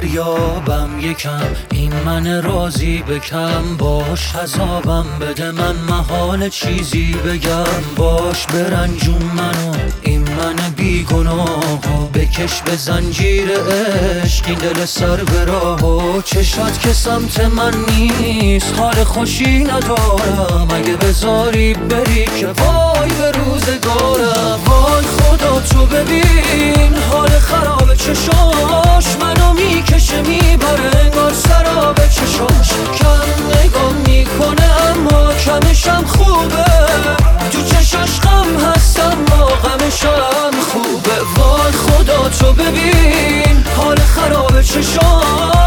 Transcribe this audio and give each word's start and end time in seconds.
بیابم 0.00 0.90
یکم. 1.00 1.46
این 1.70 1.92
من 2.06 2.42
راضی 2.42 3.02
بکم 3.02 3.76
باش. 3.78 4.36
عذابم 4.36 5.06
بده 5.20 5.50
من 5.50 5.76
محال 5.88 6.48
چیزی 6.48 7.12
بگم. 7.12 7.64
باش 7.96 8.46
برنجون 8.46 9.22
منو. 9.22 9.74
این 10.02 10.20
من 10.20 10.56
بیگناه 10.76 12.10
بکش 12.14 12.62
به 12.62 12.76
زنجیر 12.76 13.48
عشق. 13.50 14.48
این 14.48 14.58
دل 14.58 14.84
سر 14.84 15.16
به 15.16 15.44
راه 15.44 16.22
چشات 16.22 16.80
که 16.80 16.92
سمت 16.92 17.40
من 17.40 17.74
نیست. 17.90 18.74
حال 18.78 19.04
خوشی 19.04 19.64
ندارم. 19.64 20.68
اگه 20.70 20.96
بذاری 20.96 21.74
بری 21.74 22.24
که 22.24 22.46
وای 22.46 23.10
به 23.10 23.30
روزگارم. 23.30 24.60
وای 24.66 25.04
خدا 25.04 25.60
تو 25.60 25.86
ببین. 25.86 26.94
حال 27.10 27.28
خراب 27.28 27.94
چشاش 27.94 28.87
خراب 44.68 44.82
چشاش 44.82 45.57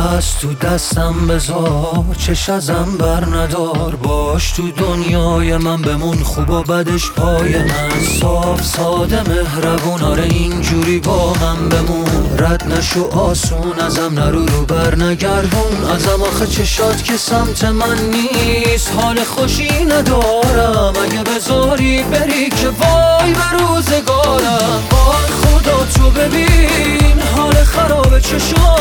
دست 0.00 0.40
تو 0.40 0.54
دستم 0.54 1.26
بذار 1.26 2.04
چش 2.18 2.48
ازم 2.48 2.96
بر 2.98 3.24
ندار. 3.24 3.96
باش 4.02 4.52
تو 4.52 4.70
دنیای 4.70 5.56
من 5.56 5.82
بمون 5.82 6.16
خوب 6.16 6.50
و 6.50 6.62
بدش 6.62 7.10
پای 7.10 7.58
من. 7.58 7.90
صاف 8.20 8.64
ساده 8.64 9.22
مهربون 9.22 10.02
آره 10.02 10.22
اینجوری 10.22 10.98
با 10.98 11.34
من 11.40 11.68
بمون. 11.68 12.38
رد 12.38 12.72
نشو 12.72 13.08
آسون 13.10 13.80
ازم 13.80 14.14
نرو 14.14 14.46
رو 14.46 14.64
بر 14.64 14.94
نگردون. 14.94 15.90
ازم 15.94 16.22
آخه 16.22 16.46
چشات 16.46 17.04
که 17.04 17.16
سمت 17.16 17.64
من 17.64 17.96
نیست. 18.10 18.92
حال 18.96 19.24
خوشی 19.24 19.84
ندارم 19.84 20.92
اگه 21.04 21.22
بذاری 21.22 22.02
بری 22.02 22.48
که 22.48 22.68
وای 22.68 23.32
به 23.32 23.50
روزگارم. 23.58 24.82
وای 24.90 25.30
خدا 25.42 25.84
تو 25.94 26.10
ببین 26.10 27.20
حال 27.36 27.54
خراب 27.64 28.18
چشاش 28.18 28.79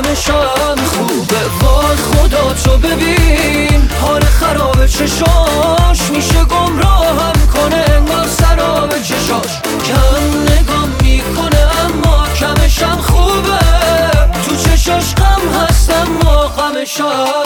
غمشم 0.00 0.84
خوبه. 0.86 1.36
وای 1.60 1.96
خدا 1.96 2.54
تو 2.64 2.78
ببین 2.78 3.88
حال 4.02 4.20
خراب 4.20 4.86
چشاش. 4.86 6.10
میشه 6.10 6.44
گمراهم 6.44 7.46
کنه 7.54 7.84
انگار 7.96 8.26
سراب 8.28 9.02
چشاش. 9.02 9.60
کم 9.84 10.52
نگاه 10.52 10.86
می‌کنه 11.02 11.66
اما 11.84 12.26
کمشم 12.40 12.98
خوبه. 13.00 13.58
تو 14.46 14.56
چشاش 14.56 15.14
غم 15.14 15.62
هستم 15.62 16.08
ما 16.24 16.36
غمشم 16.36 17.44